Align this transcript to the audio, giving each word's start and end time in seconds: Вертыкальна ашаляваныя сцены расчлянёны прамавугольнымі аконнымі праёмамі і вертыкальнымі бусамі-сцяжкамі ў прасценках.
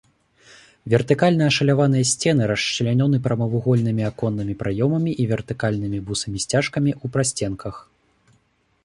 Вертыкальна 0.91 1.43
ашаляваныя 1.51 2.07
сцены 2.11 2.47
расчлянёны 2.51 3.17
прамавугольнымі 3.27 4.03
аконнымі 4.11 4.57
праёмамі 4.63 5.11
і 5.25 5.29
вертыкальнымі 5.33 5.99
бусамі-сцяжкамі 6.09 6.91
ў 7.03 7.17
прасценках. 7.19 7.75